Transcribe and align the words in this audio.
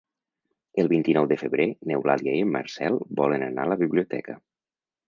El 0.83 0.89
vint-i-nou 0.93 1.27
de 1.33 1.37
febrer 1.41 1.67
n'Eulàlia 1.91 2.35
i 2.39 2.43
en 2.49 2.51
Marcel 2.57 2.99
volen 3.21 3.49
anar 3.51 3.69
a 3.69 3.73
la 3.75 3.81
biblioteca. 3.85 4.43